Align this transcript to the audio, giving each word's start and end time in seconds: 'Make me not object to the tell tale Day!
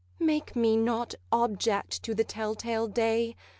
'Make 0.17 0.55
me 0.55 0.77
not 0.77 1.13
object 1.31 2.01
to 2.01 2.15
the 2.15 2.23
tell 2.23 2.55
tale 2.55 2.87
Day! 2.87 3.35